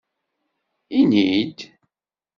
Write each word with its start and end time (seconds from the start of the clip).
lni-d! 1.01 1.57